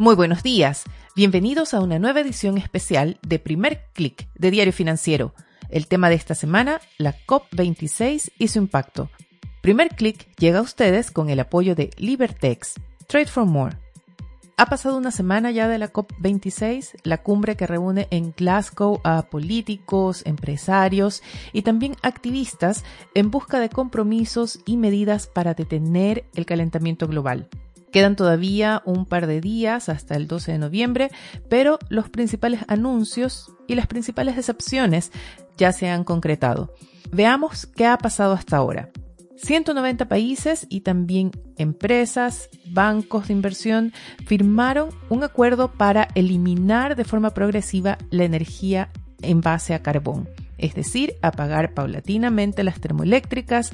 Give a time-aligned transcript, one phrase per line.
[0.00, 0.84] Muy buenos días.
[1.16, 5.34] Bienvenidos a una nueva edición especial de Primer Click de Diario Financiero.
[5.70, 9.10] El tema de esta semana, la COP26 y su impacto.
[9.60, 12.74] Primer Click llega a ustedes con el apoyo de Libertex,
[13.08, 13.76] Trade for More.
[14.56, 19.22] Ha pasado una semana ya de la COP26, la cumbre que reúne en Glasgow a
[19.22, 22.84] políticos, empresarios y también activistas
[23.14, 27.48] en busca de compromisos y medidas para detener el calentamiento global.
[27.92, 31.10] Quedan todavía un par de días hasta el 12 de noviembre,
[31.48, 35.12] pero los principales anuncios y las principales decepciones
[35.56, 36.74] ya se han concretado.
[37.10, 38.90] Veamos qué ha pasado hasta ahora.
[39.36, 43.92] 190 países y también empresas, bancos de inversión
[44.26, 48.90] firmaron un acuerdo para eliminar de forma progresiva la energía
[49.22, 53.72] en base a carbón, es decir, apagar paulatinamente las termoeléctricas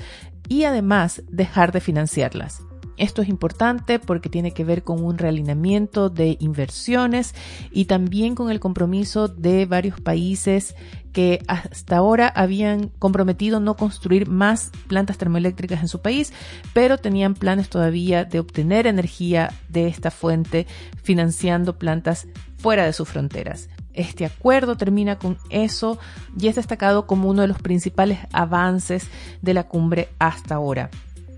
[0.48, 2.62] y además dejar de financiarlas.
[2.96, 7.34] Esto es importante porque tiene que ver con un realineamiento de inversiones
[7.72, 10.76] y también con el compromiso de varios países
[11.12, 16.32] que hasta ahora habían comprometido no construir más plantas termoeléctricas en su país,
[16.72, 20.66] pero tenían planes todavía de obtener energía de esta fuente
[21.02, 22.26] financiando plantas
[22.58, 23.68] fuera de sus fronteras.
[23.92, 25.98] Este acuerdo termina con eso
[26.36, 29.06] y es destacado como uno de los principales avances
[29.40, 30.90] de la cumbre hasta ahora.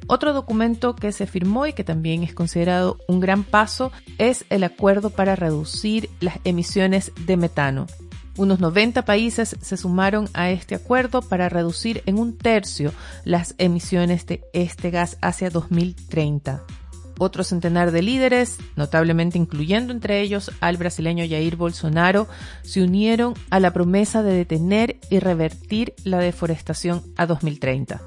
[0.09, 4.63] Otro documento que se firmó y que también es considerado un gran paso es el
[4.63, 7.87] acuerdo para reducir las emisiones de metano.
[8.37, 12.93] Unos 90 países se sumaron a este acuerdo para reducir en un tercio
[13.25, 16.63] las emisiones de este gas hacia 2030.
[17.19, 22.29] Otro centenar de líderes, notablemente incluyendo entre ellos al brasileño Jair Bolsonaro,
[22.63, 28.03] se unieron a la promesa de detener y revertir la deforestación a 2030.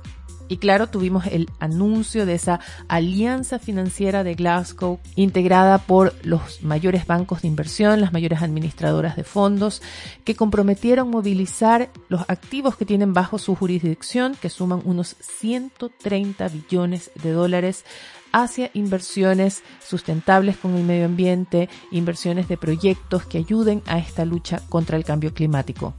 [0.49, 7.05] Y claro, tuvimos el anuncio de esa alianza financiera de Glasgow integrada por los mayores
[7.05, 9.83] bancos de inversión, las mayores administradoras de fondos,
[10.25, 17.11] que comprometieron movilizar los activos que tienen bajo su jurisdicción, que suman unos 130 billones
[17.21, 17.85] de dólares
[18.31, 24.61] hacia inversiones sustentables con el medio ambiente, inversiones de proyectos que ayuden a esta lucha
[24.67, 25.93] contra el cambio climático.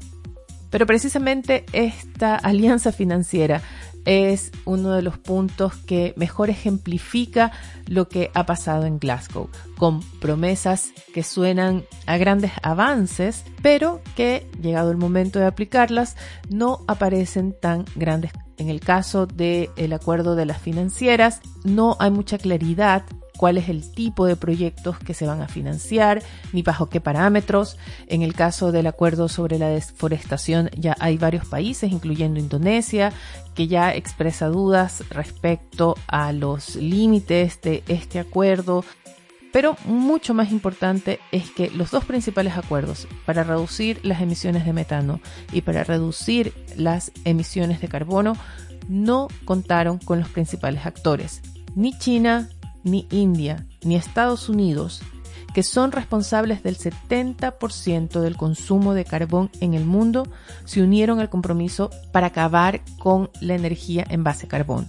[0.71, 3.61] Pero precisamente esta alianza financiera
[4.05, 7.53] es uno de los puntos que mejor ejemplifica
[7.87, 14.47] lo que ha pasado en Glasgow, con promesas que suenan a grandes avances, pero que,
[14.61, 16.17] llegado el momento de aplicarlas,
[16.49, 18.33] no aparecen tan grandes.
[18.57, 23.05] En el caso del acuerdo de las financieras, no hay mucha claridad
[23.41, 27.79] cuál es el tipo de proyectos que se van a financiar, ni bajo qué parámetros.
[28.07, 33.15] En el caso del acuerdo sobre la deforestación ya hay varios países, incluyendo Indonesia,
[33.55, 38.85] que ya expresa dudas respecto a los límites de este acuerdo.
[39.55, 44.75] Pero mucho más importante es que los dos principales acuerdos para reducir las emisiones de
[44.75, 45.19] metano
[45.51, 48.37] y para reducir las emisiones de carbono
[48.87, 51.41] no contaron con los principales actores,
[51.75, 52.51] ni China
[52.85, 55.03] ni India, ni Estados Unidos,
[55.55, 60.29] que son responsables del 70% del consumo de carbón en el mundo,
[60.65, 64.87] se unieron al compromiso para acabar con la energía en base a carbón.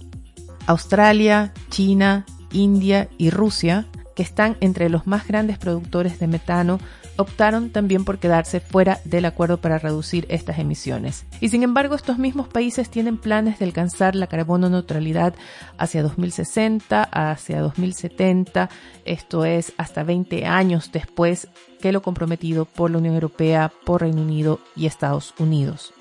[0.66, 6.78] Australia, China, India y Rusia, que están entre los más grandes productores de metano,
[7.16, 11.26] optaron también por quedarse fuera del acuerdo para reducir estas emisiones.
[11.40, 15.34] Y sin embargo, estos mismos países tienen planes de alcanzar la carbono neutralidad
[15.78, 18.68] hacia 2060, hacia 2070,
[19.04, 21.48] esto es hasta 20 años después
[21.80, 25.92] que lo comprometido por la Unión Europea, por Reino Unido y Estados Unidos.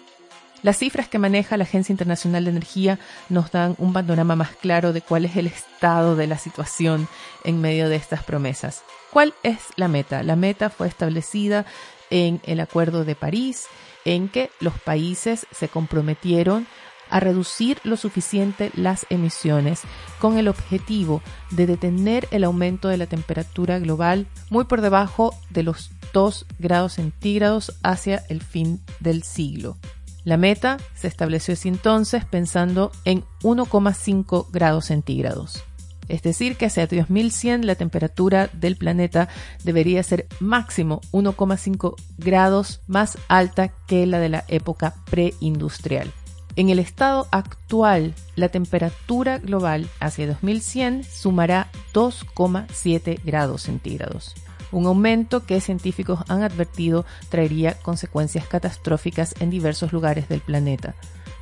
[0.63, 2.99] Las cifras que maneja la Agencia Internacional de Energía
[3.29, 7.07] nos dan un panorama más claro de cuál es el estado de la situación
[7.43, 8.83] en medio de estas promesas.
[9.11, 10.21] ¿Cuál es la meta?
[10.21, 11.65] La meta fue establecida
[12.11, 13.65] en el Acuerdo de París,
[14.05, 16.67] en que los países se comprometieron
[17.09, 19.81] a reducir lo suficiente las emisiones
[20.19, 25.63] con el objetivo de detener el aumento de la temperatura global muy por debajo de
[25.63, 29.77] los 2 grados centígrados hacia el fin del siglo.
[30.23, 35.63] La meta se estableció así entonces pensando en 1,5 grados centígrados.
[36.07, 39.29] Es decir, que hacia 2100 la temperatura del planeta
[39.63, 46.11] debería ser máximo 1,5 grados más alta que la de la época preindustrial.
[46.57, 54.35] En el estado actual, la temperatura global hacia 2100 sumará 2,7 grados centígrados
[54.71, 60.95] un aumento que científicos han advertido traería consecuencias catastróficas en diversos lugares del planeta.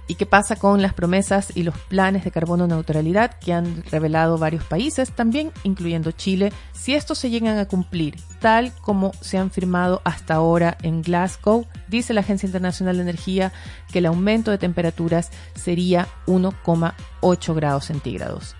[0.09, 4.39] ¿Y qué pasa con las promesas y los planes de carbono neutralidad que han revelado
[4.39, 9.51] varios países, también incluyendo Chile, si estos se llegan a cumplir tal como se han
[9.51, 11.67] firmado hasta ahora en Glasgow?
[11.89, 13.53] Dice la Agencia Internacional de Energía
[13.91, 18.55] que el aumento de temperaturas sería 1,8 grados centígrados.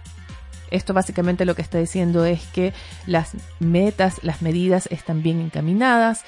[0.72, 2.74] Esto básicamente lo que está diciendo es que
[3.06, 6.24] las metas, las medidas están bien encaminadas,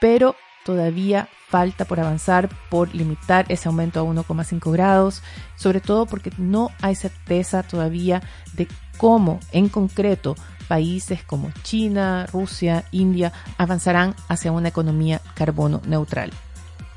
[0.00, 5.22] pero todavía falta por avanzar por limitar ese aumento a 1,5 grados,
[5.54, 8.22] sobre todo porque no hay certeza todavía
[8.54, 8.66] de
[8.98, 10.34] cómo en concreto
[10.66, 16.32] países como China, Rusia, India avanzarán hacia una economía carbono neutral.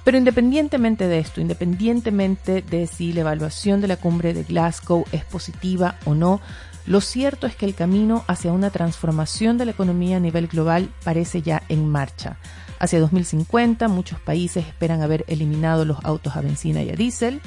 [0.04, 5.24] Pero independientemente de esto, independientemente de si la evaluación de la cumbre de Glasgow es
[5.26, 6.42] positiva o no,
[6.90, 10.90] lo cierto es que el camino hacia una transformación de la economía a nivel global
[11.04, 12.38] parece ya en marcha.
[12.80, 17.42] Hacia 2050 muchos países esperan haber eliminado los autos a benzina y a diésel,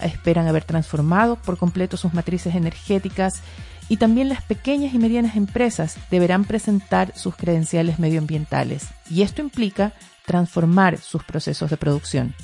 [0.00, 3.42] esperan haber transformado por completo sus matrices energéticas
[3.88, 9.92] y también las pequeñas y medianas empresas deberán presentar sus credenciales medioambientales y esto implica
[10.26, 12.34] transformar sus procesos de producción.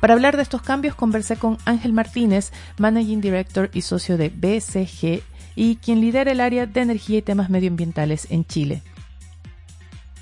[0.00, 5.22] Para hablar de estos cambios conversé con Ángel Martínez, Managing Director y socio de BCG
[5.56, 8.82] y quien lidera el área de energía y temas medioambientales en Chile.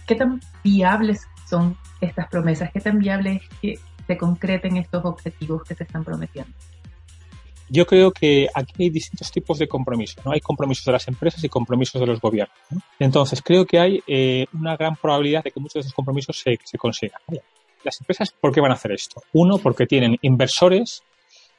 [0.07, 2.71] ¿Qué tan viables son estas promesas?
[2.73, 6.53] ¿Qué tan viable es que se concreten estos objetivos que se están prometiendo?
[7.69, 10.25] Yo creo que aquí hay distintos tipos de compromisos.
[10.25, 10.33] ¿no?
[10.33, 12.57] Hay compromisos de las empresas y compromisos de los gobiernos.
[12.99, 16.59] Entonces, creo que hay eh, una gran probabilidad de que muchos de esos compromisos se,
[16.63, 17.21] se consigan.
[17.83, 19.23] Las empresas, ¿por qué van a hacer esto?
[19.33, 21.03] Uno, porque tienen inversores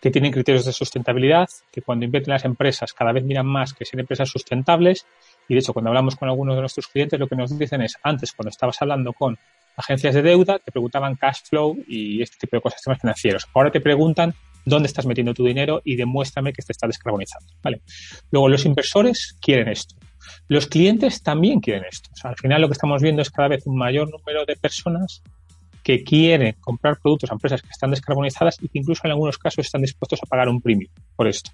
[0.06, 3.86] que tienen criterios de sustentabilidad, que cuando invierten las empresas cada vez miran más que
[3.86, 5.07] sean empresas sustentables.
[5.50, 7.98] Y de hecho, cuando hablamos con algunos de nuestros clientes, lo que nos dicen es,
[8.04, 9.36] antes cuando estabas hablando con
[9.75, 13.48] agencias de deuda, te preguntaban cash flow y este tipo de cosas, temas financieros.
[13.52, 17.52] Ahora te preguntan dónde estás metiendo tu dinero y demuéstrame que te está descarbonizando.
[17.63, 17.81] ¿vale?
[18.30, 19.96] Luego, los inversores quieren esto.
[20.48, 22.12] Los clientes también quieren esto.
[22.24, 25.24] al final lo que estamos viendo es cada vez un mayor número de personas
[25.85, 29.67] que quieren comprar productos a empresas que están descarbonizadas y que incluso en algunos casos
[29.67, 31.51] están dispuestos a pagar un premium por esto.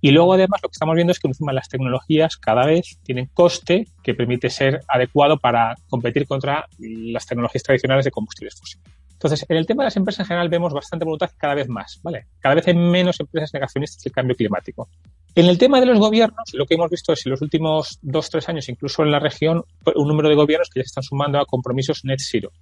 [0.00, 3.28] Y luego además lo que estamos viendo es que encima las tecnologías cada vez tienen
[3.34, 8.86] coste que permite ser adecuado para competir contra las tecnologías tradicionales de combustibles fósiles.
[9.14, 11.98] Entonces, en el tema de las empresas en general vemos bastante voluntad cada vez más,
[12.04, 12.26] ¿vale?
[12.38, 14.88] Cada vez hay menos empresas negacionistas del cambio climático.
[15.34, 18.30] En el tema de los gobiernos, lo que hemos visto es en los últimos dos,
[18.30, 19.64] tres años, incluso en la región,
[19.96, 22.52] un número de gobiernos que ya se están sumando a compromisos net zero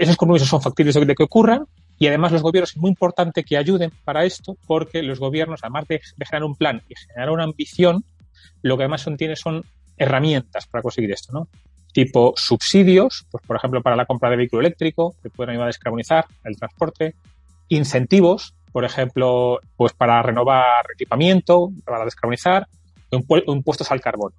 [0.00, 1.66] esos compromisos son factibles de que ocurran
[1.98, 5.86] y además los gobiernos es muy importante que ayuden para esto porque los gobiernos, además
[5.88, 8.02] de, generar un plan y generar una ambición,
[8.62, 9.62] lo que además son, tiene son
[9.98, 11.48] herramientas para conseguir esto, ¿no?
[11.92, 15.66] Tipo subsidios, pues por ejemplo para la compra de vehículo eléctrico, que pueden ayudar a
[15.66, 17.14] descarbonizar el transporte,
[17.68, 22.66] incentivos, por ejemplo, pues para renovar equipamiento, para descarbonizar,
[23.10, 24.34] impuestos al carbono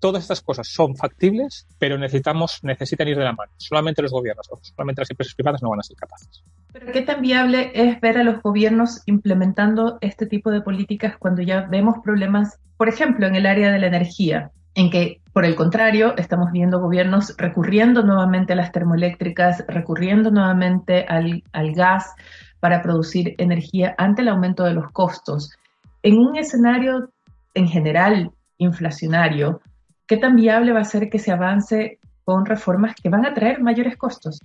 [0.00, 3.52] todas estas cosas son factibles, pero necesitamos, necesitan ir de la mano.
[3.56, 6.42] Solamente los gobiernos, solamente las empresas privadas no van a ser capaces.
[6.72, 11.42] Pero ¿qué tan viable es ver a los gobiernos implementando este tipo de políticas cuando
[11.42, 15.54] ya vemos problemas, por ejemplo, en el área de la energía, en que, por el
[15.54, 22.14] contrario, estamos viendo gobiernos recurriendo nuevamente a las termoeléctricas, recurriendo nuevamente al, al gas
[22.60, 25.50] para producir energía ante el aumento de los costos?
[26.02, 27.10] En un escenario
[27.54, 29.60] en general inflacionario,
[30.06, 33.60] ¿qué tan viable va a ser que se avance con reformas que van a traer
[33.60, 34.40] mayores costos?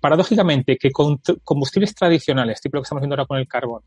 [0.00, 3.82] Paradójicamente, que con combustibles tradicionales, tipo lo que estamos viendo ahora con el carbón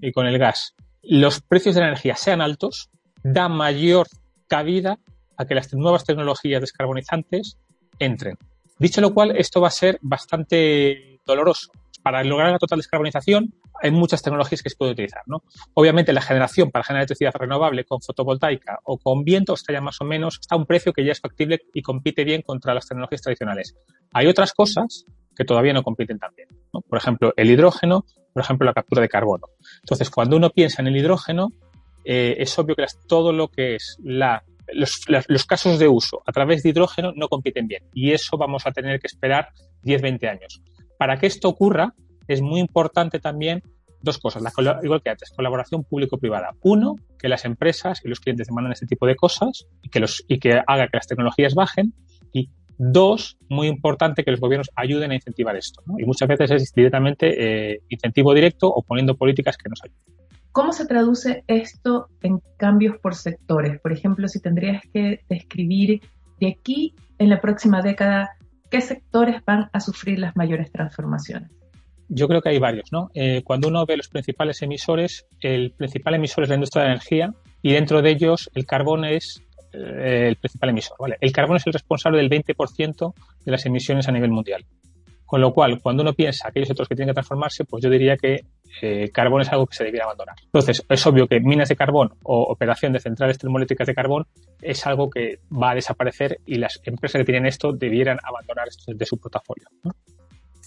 [0.00, 2.90] y con el gas, los precios de la energía sean altos,
[3.22, 4.06] da mayor
[4.46, 4.98] cabida
[5.36, 7.58] a que las nuevas tecnologías descarbonizantes
[7.98, 8.36] entren.
[8.78, 11.70] Dicho lo cual, esto va a ser bastante doloroso.
[12.02, 15.42] Para lograr la total descarbonización, hay muchas tecnologías que se puede utilizar, ¿no?
[15.74, 20.00] Obviamente la generación para generar electricidad renovable con fotovoltaica o con viento está ya más
[20.00, 22.86] o menos, está a un precio que ya es factible y compite bien contra las
[22.86, 23.76] tecnologías tradicionales.
[24.12, 25.04] Hay otras cosas
[25.34, 29.08] que todavía no compiten tan bien, Por ejemplo, el hidrógeno, por ejemplo, la captura de
[29.08, 29.46] carbono.
[29.80, 31.48] Entonces, cuando uno piensa en el hidrógeno,
[32.04, 34.42] eh, es obvio que todo lo que es la
[34.74, 38.66] los, los, casos de uso a través de hidrógeno no compiten bien y eso vamos
[38.66, 39.48] a tener que esperar
[39.84, 40.62] 10-20 años.
[41.02, 41.94] Para que esto ocurra,
[42.28, 43.60] es muy importante también
[44.02, 44.40] dos cosas,
[44.84, 46.50] igual que antes, colaboración público-privada.
[46.62, 50.24] Uno, que las empresas y los clientes demandan este tipo de cosas y que, los,
[50.28, 51.92] y que haga que las tecnologías bajen.
[52.32, 55.82] Y dos, muy importante, que los gobiernos ayuden a incentivar esto.
[55.98, 59.98] Y muchas veces es directamente eh, incentivo directo o poniendo políticas que nos ayuden.
[60.52, 63.80] ¿Cómo se traduce esto en cambios por sectores?
[63.80, 66.00] Por ejemplo, si tendrías que describir
[66.38, 68.36] de aquí en la próxima década,
[68.72, 71.50] ¿qué sectores van a sufrir las mayores transformaciones?
[72.08, 73.10] Yo creo que hay varios, ¿no?
[73.12, 77.34] Eh, cuando uno ve los principales emisores, el principal emisor es la industria de energía
[77.60, 79.42] y dentro de ellos el carbón es
[79.74, 81.18] eh, el principal emisor, ¿vale?
[81.20, 83.14] El carbón es el responsable del 20%
[83.44, 84.64] de las emisiones a nivel mundial.
[85.32, 88.18] Con lo cual, cuando uno piensa aquellos otros que tienen que transformarse, pues yo diría
[88.18, 88.44] que
[88.82, 90.36] eh, carbón es algo que se debiera abandonar.
[90.44, 94.26] Entonces, es obvio que minas de carbón o operación de centrales termoeléctricas de carbón
[94.60, 98.92] es algo que va a desaparecer y las empresas que tienen esto debieran abandonar esto
[98.92, 99.68] de su portafolio.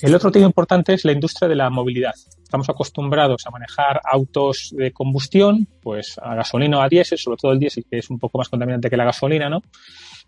[0.01, 2.15] El otro tema importante es la industria de la movilidad.
[2.41, 7.51] Estamos acostumbrados a manejar autos de combustión, pues a gasolina o a diésel, sobre todo
[7.51, 9.61] el diésel, que es un poco más contaminante que la gasolina, ¿no?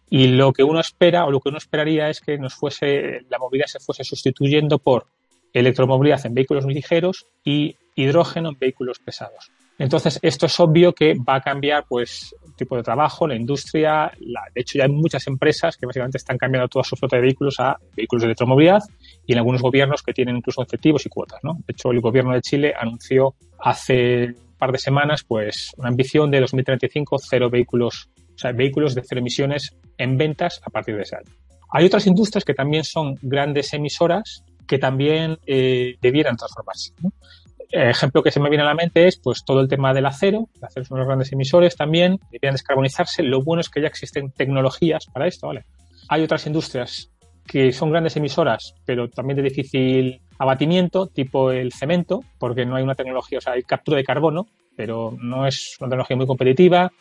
[0.09, 3.39] Y lo que uno espera o lo que uno esperaría es que nos fuese, la
[3.39, 5.07] movilidad se fuese sustituyendo por
[5.53, 9.51] electromovilidad en vehículos ligeros y hidrógeno en vehículos pesados.
[9.79, 14.11] Entonces, esto es obvio que va a cambiar, pues, tipo de trabajo, la industria.
[14.17, 17.59] de hecho, ya hay muchas empresas que básicamente están cambiando toda su flota de vehículos
[17.59, 18.81] a vehículos de electromovilidad
[19.25, 21.53] y en algunos gobiernos que tienen incluso objetivos y cuotas, ¿no?
[21.53, 26.31] De hecho, el gobierno de Chile anunció hace un par de semanas, pues, una ambición
[26.31, 31.01] de 2035 cero vehículos, o sea, vehículos de cero emisiones en ventas a partir de
[31.01, 31.32] ese año.
[31.72, 36.94] Hay otras industrias que también son grandes emisoras que también eh, debieran transformarse.
[37.01, 37.12] ¿no?
[37.70, 40.48] ejemplo que se me viene a la mente es pues todo el tema del acero.
[40.56, 43.24] El acero de los grandes emisores también, deberían descarbonizarse.
[43.24, 45.65] Lo bueno es que ya existen tecnologías para esto, ¿vale?
[46.08, 47.12] Hay otras industrias
[47.46, 52.84] que son grandes emisoras, pero también de difícil abatimiento, tipo el cemento, porque no hay
[52.84, 56.91] una tecnología, o sea, hay captura de carbono, pero no es una tecnología muy competitiva.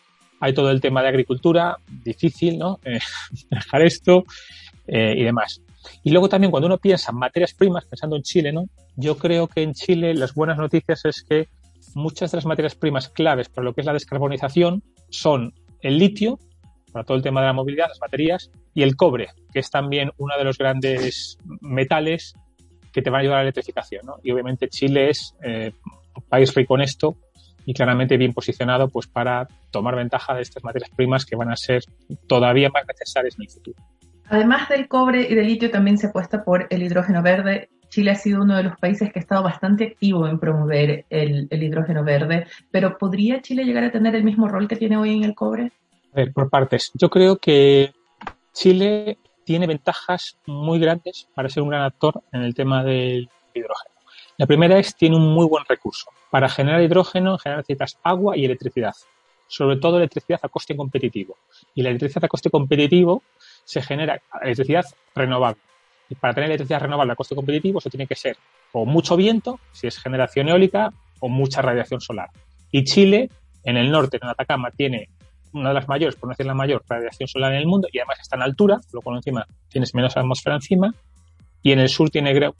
[0.41, 2.79] Hay todo el tema de agricultura, difícil, ¿no?
[2.85, 2.99] Eh,
[3.51, 4.25] dejar esto
[4.87, 5.61] eh, y demás.
[6.03, 8.67] Y luego también cuando uno piensa en materias primas, pensando en Chile, ¿no?
[8.97, 11.49] Yo creo que en Chile las buenas noticias es que
[11.95, 16.39] muchas de las materias primas claves para lo que es la descarbonización son el litio,
[16.93, 20.11] para todo el tema de la movilidad, las baterías, y el cobre, que es también
[20.19, 22.35] uno de los grandes metales
[22.93, 24.07] que te van a ayudar a la electrificación.
[24.07, 24.17] ¿no?
[24.23, 25.73] Y obviamente Chile es eh,
[26.15, 27.17] un país rico en esto
[27.67, 31.57] y claramente bien posicionado pues para tomar ventaja de estas materias primas que van a
[31.57, 31.83] ser
[32.27, 33.77] todavía más necesarias en el futuro.
[34.29, 37.69] Además del cobre y del litio, también se apuesta por el hidrógeno verde.
[37.89, 41.49] Chile ha sido uno de los países que ha estado bastante activo en promover el,
[41.51, 45.25] hidrógeno verde, pero ¿podría Chile llegar a tener el mismo rol que tiene hoy en
[45.25, 45.73] el cobre?
[46.13, 46.91] A ver, por partes.
[46.95, 47.93] Yo creo que
[48.53, 53.29] Chile tiene ventajas muy grandes para ser un gran actor en el tema del.
[54.39, 56.11] La primera es tiene un muy buen recurso.
[56.31, 58.95] Para generar hidrógeno, en general necesitas agua y electricidad.
[59.49, 61.37] Sobre todo electricidad a coste competitivo.
[61.75, 63.23] Y la electricidad a coste competitivo
[63.65, 65.61] se genera electricidad renovable.
[66.11, 68.37] Y para tener electricidad renovable a coste competitivo, eso tiene que ser
[68.73, 72.29] o mucho viento, si es generación eólica, o mucha radiación solar.
[72.71, 73.31] Y Chile,
[73.65, 75.09] en el norte, en Atacama, tiene
[75.53, 77.99] una de las mayores, por no decir la mayor, radiación solar en el mundo y
[77.99, 80.95] además está en altura, lo cual encima tienes menos atmósfera encima.
[81.63, 82.53] Y en el sur tiene,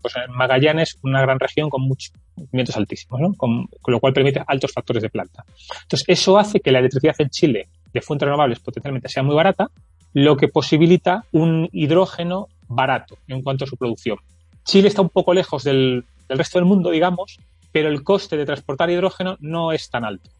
[0.00, 2.12] pues en Magallanes, una gran región con muchos
[2.52, 5.44] vientos altísimos, con, lo cual permite altos factores de planta.
[5.82, 9.70] Entonces, eso hace que la electricidad en Chile de fuentes renovables potencialmente sea muy barata
[10.12, 14.18] lo que posibilita un hidrógeno barato en cuanto a su producción.
[14.64, 17.38] Chile está un poco lejos del, resto del mundo, digamos,
[17.72, 20.30] pero el coste de transportar hidrógeno no es tan alto.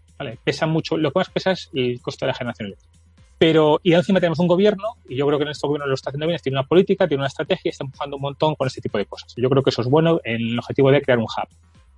[0.45, 2.90] Pesa mucho, lo que más pesa es el coste de la generación eléctrica.
[3.41, 6.11] Pero, y encima tenemos un gobierno, y yo creo que en este gobierno lo está
[6.11, 8.99] haciendo bien, tiene una política, tiene una estrategia está empujando un montón con este tipo
[8.99, 9.33] de cosas.
[9.35, 11.49] Yo creo que eso es bueno en el objetivo de crear un hub.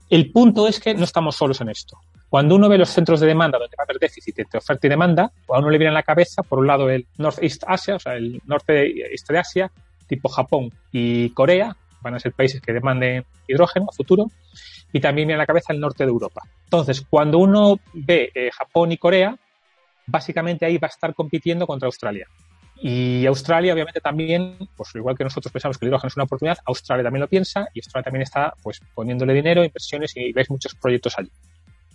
[0.08, 1.98] El punto es que no estamos solos en esto.
[2.28, 4.90] Cuando uno ve los centros de demanda donde va a haber déficit entre oferta y
[4.90, 7.98] demanda, a uno le viene en la cabeza, por un lado, el Northeast Asia, o
[7.98, 9.72] sea, el norte este de Asia,
[10.06, 14.30] tipo Japón y Corea, van a ser países que demanden hidrógeno a futuro,
[14.92, 16.42] y también viene a la cabeza el norte de Europa.
[16.64, 19.36] Entonces, cuando uno ve eh, Japón y Corea,
[20.12, 22.28] básicamente ahí va a estar compitiendo contra Australia.
[22.76, 26.58] Y Australia, obviamente, también, pues igual que nosotros pensamos que el hidrógeno es una oportunidad,
[26.66, 30.74] Australia también lo piensa y Australia también está pues poniéndole dinero, inversiones y ves muchos
[30.74, 31.30] proyectos allí.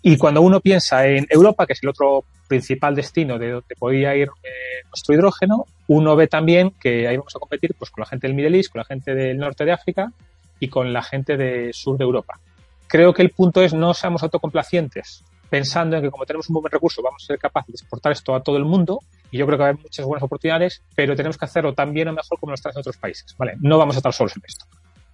[0.01, 4.15] Y cuando uno piensa en Europa, que es el otro principal destino de donde podría
[4.15, 8.05] ir eh, nuestro hidrógeno, uno ve también que ahí vamos a competir pues, con la
[8.07, 10.13] gente del Middle East, con la gente del norte de África
[10.59, 12.39] y con la gente del sur de Europa.
[12.87, 16.71] Creo que el punto es no seamos autocomplacientes pensando en que como tenemos un buen
[16.71, 18.99] recurso vamos a ser capaces de exportar esto a todo el mundo
[19.31, 21.93] y yo creo que va a haber muchas buenas oportunidades, pero tenemos que hacerlo tan
[21.93, 23.35] bien o mejor como lo están en otros países.
[23.37, 23.55] ¿vale?
[23.59, 24.65] No vamos a estar solos en esto.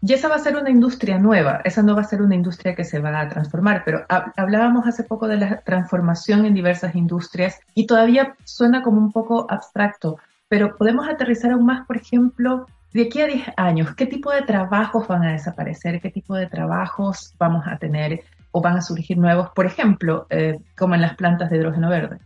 [0.06, 2.76] Y esa va a ser una industria nueva, esa no va a ser una industria
[2.76, 7.62] que se va a transformar, pero hablábamos hace poco de la transformación en diversas industrias
[7.74, 10.18] y todavía suena como un poco abstracto,
[10.50, 14.42] pero podemos aterrizar aún más, por ejemplo, de aquí a 10 años, ¿qué tipo de
[14.42, 16.02] trabajos van a desaparecer?
[16.02, 20.60] ¿Qué tipo de trabajos vamos a tener o van a surgir nuevos, por ejemplo, eh,
[20.78, 22.20] como en las plantas de hidrógeno verde?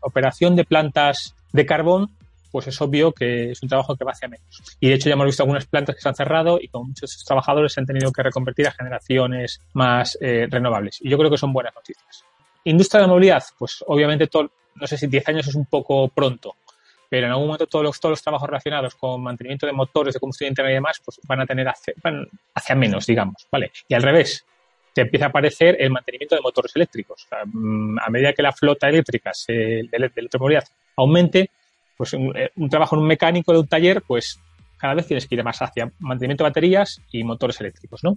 [0.00, 2.10] Operación de plantas de carbón
[2.50, 4.62] pues es obvio que es un trabajo que va hacia menos.
[4.80, 7.24] Y de hecho ya hemos visto algunas plantas que se han cerrado y con muchos
[7.24, 10.98] trabajadores se han tenido que reconvertir a generaciones más eh, renovables.
[11.00, 12.24] Y yo creo que son buenas noticias.
[12.64, 16.08] Industria de la movilidad, pues obviamente todo, no sé si 10 años es un poco
[16.08, 16.56] pronto,
[17.08, 20.20] pero en algún momento todos los, todos los trabajos relacionados con mantenimiento de motores de
[20.20, 21.94] combustión interna y demás, pues van a tener hacia,
[22.54, 23.72] hacia menos, digamos, ¿vale?
[23.88, 24.44] Y al revés,
[24.98, 27.28] te empieza a aparecer el mantenimiento de motores eléctricos.
[27.44, 30.64] Mm, a medida que la flota eléctrica se, de, de electromovilidad
[30.96, 31.50] aumente,
[31.96, 34.40] pues eh, un, trabajo en un mecánico de un taller, pues
[34.76, 38.16] cada vez tienes que ir más hacia mantenimiento de baterías y motores eléctricos, ¿no?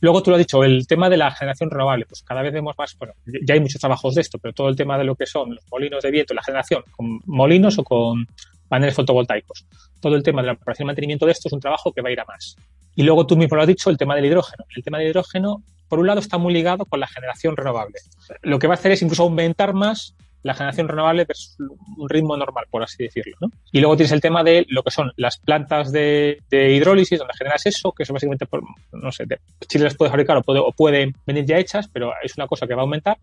[0.00, 2.78] Luego tú lo has dicho, el tema de la generación renovable, pues cada vez vemos
[2.78, 5.26] más, bueno, ya hay muchos trabajos de esto, pero todo el tema de lo que
[5.26, 8.24] son los molinos de viento, la generación con molinos o con
[8.68, 9.66] paneles fotovoltaicos.
[10.00, 12.08] Todo el tema de la operación y mantenimiento de esto es un trabajo que va
[12.08, 12.56] a ir a más.
[12.94, 14.64] Y luego tú mismo lo has dicho, el tema del hidrógeno.
[14.74, 17.98] El tema del hidrógeno, por un lado, está muy ligado con la generación renovable.
[18.40, 21.56] Lo que va a hacer es incluso aumentar más la generación renovable es
[21.98, 23.36] un ritmo normal, por así decirlo.
[23.40, 23.48] ¿no?
[23.72, 27.66] Y luego tienes el tema de lo que son las plantas de, hidrólisis, donde generas
[27.66, 28.46] eso, que eso básicamente,
[28.92, 29.24] no sé,
[29.66, 32.66] Chile las puede fabricar o puede, o puede venir ya hechas, pero es una cosa
[32.66, 33.18] que va a aumentar.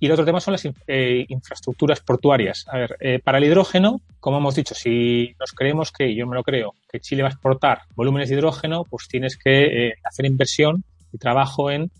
[0.00, 2.66] Y el otro tema son las eh, infraestructuras portuarias.
[2.68, 6.36] A ver, eh, para el hidrógeno, como hemos dicho, si nos creemos que, yo me
[6.36, 10.26] lo creo, que Chile va a exportar volúmenes de hidrógeno, pues tienes que eh, hacer
[10.26, 11.90] inversión y trabajo en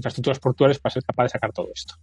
[0.00, 1.94] infraestructuras portuarias para ser capaz de sacar todo esto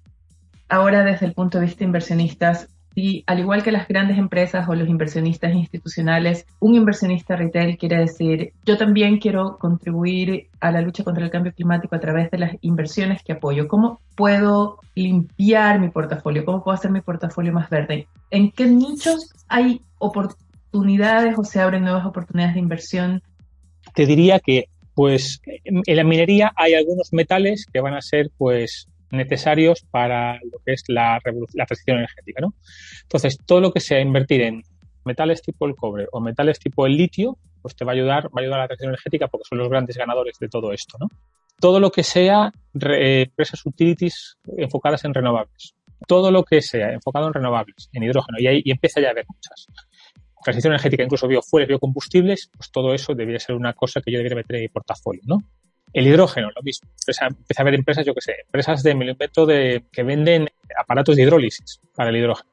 [0.70, 4.74] ahora desde el punto de vista inversionistas, y al igual que las grandes empresas o
[4.74, 11.04] los inversionistas institucionales, un inversionista retail quiere decir, yo también quiero contribuir a la lucha
[11.04, 13.68] contra el cambio climático a través de las inversiones que apoyo.
[13.68, 16.44] ¿Cómo puedo limpiar mi portafolio?
[16.44, 18.08] ¿Cómo puedo hacer mi portafolio más verde?
[18.32, 23.22] ¿En qué nichos hay oportunidades o se abren nuevas oportunidades de inversión?
[23.94, 28.88] Te diría que, pues, en la minería hay algunos metales que van a ser, pues,
[29.12, 31.22] necesarios para lo que es la,
[31.54, 32.42] la transición energética.
[32.42, 32.56] ¿no?
[33.04, 34.64] Entonces, todo lo que sea invertir en
[35.06, 38.40] metales tipo el cobre o metales tipo el litio, pues te va a ayudar, va
[38.40, 40.98] a ayudar a la transición energética porque son los grandes ganadores de todo esto.
[41.00, 41.10] ¿no?
[41.60, 45.76] Todo lo que sea empresas utilities enfocadas en renovables.
[46.08, 49.12] Todo lo que sea enfocado en renovables, en hidrógeno, y ahí y empieza ya a
[49.12, 49.68] haber muchas.
[50.44, 54.38] Transición energética, incluso biofueles, biocombustibles, pues todo eso debería ser una cosa que yo debería
[54.38, 55.44] meter en mi portafolio, ¿no?
[55.94, 56.90] El hidrógeno, lo mismo.
[57.00, 60.48] Empieza, a haber empresas, yo que sé, empresas de invento de, que venden
[60.78, 62.50] aparatos de hidrólisis para el hidrógeno.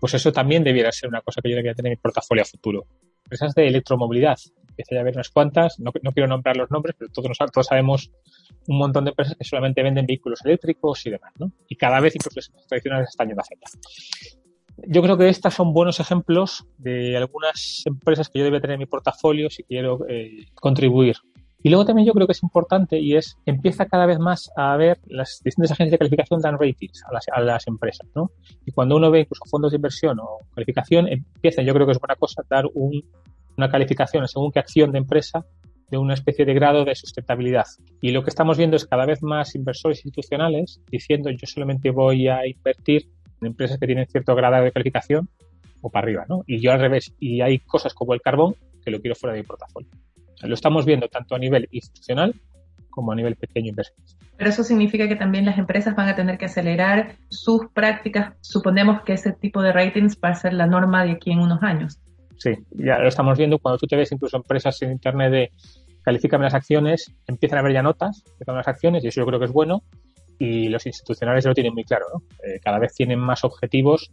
[0.00, 2.46] Pues eso también debiera ser una cosa que yo debería tener en mi portafolio a
[2.46, 2.86] futuro.
[3.24, 4.38] Empresas de electromovilidad.
[4.68, 8.12] Empieza a haber unas cuantas, no, quiero nombrar los nombres, pero todos, todos sabemos
[8.68, 11.50] un montón de empresas que solamente venden vehículos eléctricos y demás, ¿no?
[11.66, 14.37] Y cada vez incluso las tradicionales están yendo hacia allá.
[14.86, 18.80] Yo creo que estas son buenos ejemplos de algunas empresas que yo debería tener en
[18.80, 21.16] mi portafolio si quiero eh, contribuir
[21.62, 24.76] y luego también yo creo que es importante y es, empieza cada vez más a
[24.76, 28.30] ver las distintas agencias de calificación dan ratings a las, a las empresas, ¿no?
[28.64, 31.98] Y cuando uno ve incluso fondos de inversión o calificación, empiezan, yo creo que es
[31.98, 33.02] buena cosa, dar un,
[33.56, 35.44] una calificación según qué acción de empresa
[35.90, 37.66] de una especie de grado de sustentabilidad.
[38.00, 42.28] Y lo que estamos viendo es cada vez más inversores institucionales diciendo yo solamente voy
[42.28, 43.08] a invertir
[43.40, 45.28] empresas que tienen cierto grado de calificación
[45.80, 46.42] o para arriba, ¿no?
[46.46, 47.14] Y yo al revés.
[47.18, 49.88] Y hay cosas como el carbón que lo quiero fuera de mi portafolio.
[50.42, 52.34] Lo estamos viendo tanto a nivel institucional
[52.90, 54.18] como a nivel pequeño inversionista.
[54.36, 58.34] Pero eso significa que también las empresas van a tener que acelerar sus prácticas.
[58.40, 61.62] Suponemos que ese tipo de ratings va a ser la norma de aquí en unos
[61.62, 61.98] años.
[62.36, 65.50] Sí, ya lo estamos viendo cuando tú te ves incluso empresas en Internet de
[66.02, 69.38] califícame las acciones, empiezan a ver ya notas de las acciones y eso yo creo
[69.38, 69.82] que es bueno
[70.38, 72.22] y los institucionales lo tienen muy claro, ¿no?
[72.44, 74.10] Eh, cada vez tienen más objetivos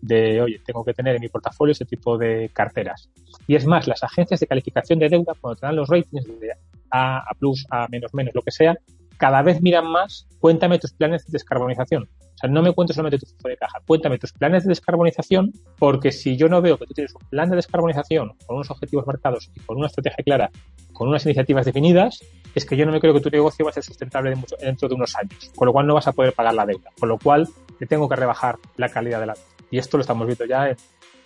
[0.00, 3.10] de, oye, tengo que tener en mi portafolio ese tipo de carteras.
[3.46, 6.52] Y es más, las agencias de calificación de deuda, cuando te dan los ratings de
[6.90, 7.32] A, A+,
[7.70, 7.88] A
[8.32, 8.76] lo que sea,
[9.16, 12.04] cada vez miran más, cuéntame tus planes de descarbonización.
[12.04, 15.52] O sea, no me cuentes solamente tu flujo de caja, cuéntame tus planes de descarbonización,
[15.78, 19.06] porque si yo no veo que tú tienes un plan de descarbonización con unos objetivos
[19.06, 20.50] marcados y con una estrategia clara,
[20.92, 22.20] con unas iniciativas definidas,
[22.56, 24.94] es que yo no me creo que tu negocio va a ser sustentable dentro de
[24.94, 27.46] unos años, con lo cual no vas a poder pagar la deuda, con lo cual
[27.78, 29.46] te tengo que rebajar la calidad de la deuda.
[29.70, 30.74] Y esto lo estamos viendo ya,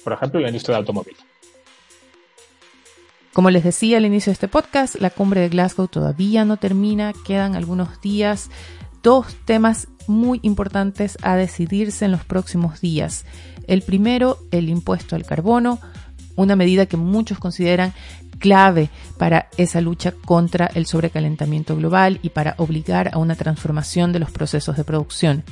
[0.03, 1.16] por ejemplo, en la industria del automóvil.
[3.33, 7.12] Como les decía al inicio de este podcast, la cumbre de Glasgow todavía no termina,
[7.25, 8.51] quedan algunos días,
[9.05, 13.25] dos temas muy importantes a decidirse en los próximos días.
[13.69, 15.79] El primero, el impuesto al carbono,
[16.35, 17.95] una medida que muchos consideran
[18.40, 24.18] clave para esa lucha contra el sobrecalentamiento global y para obligar a una transformación de
[24.18, 25.44] los procesos de producción.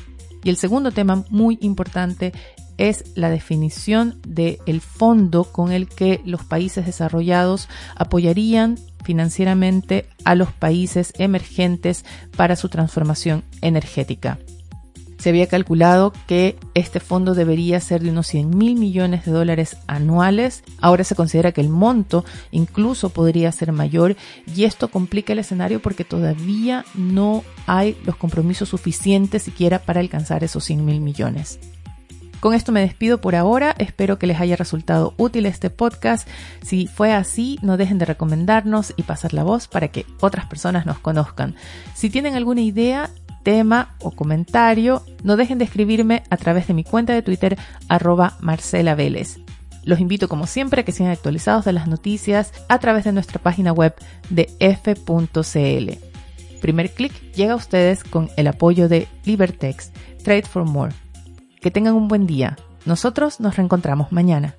[0.42, 2.32] Y el segundo tema muy importante
[2.78, 10.52] es la definición del fondo con el que los países desarrollados apoyarían financieramente a los
[10.52, 12.04] países emergentes
[12.36, 14.38] para su transformación energética.
[15.18, 19.76] Se había calculado que este fondo debería ser de unos 100 mil millones de dólares
[19.88, 20.62] anuales.
[20.80, 24.16] Ahora se considera que el monto incluso podría ser mayor
[24.54, 30.44] y esto complica el escenario porque todavía no hay los compromisos suficientes siquiera para alcanzar
[30.44, 31.58] esos 100 mil millones.
[32.40, 36.28] Con esto me despido por ahora, espero que les haya resultado útil este podcast.
[36.62, 40.86] Si fue así, no dejen de recomendarnos y pasar la voz para que otras personas
[40.86, 41.56] nos conozcan.
[41.94, 43.10] Si tienen alguna idea,
[43.48, 47.56] tema o comentario, no dejen de escribirme a través de mi cuenta de Twitter
[47.88, 48.94] arroba Marcela.
[49.84, 53.40] Los invito como siempre a que sean actualizados de las noticias a través de nuestra
[53.40, 53.94] página web
[54.28, 55.92] de f.cl.
[56.60, 60.92] Primer clic llega a ustedes con el apoyo de Libertex, Trade for More.
[61.62, 62.58] Que tengan un buen día.
[62.84, 64.56] Nosotros nos reencontramos mañana.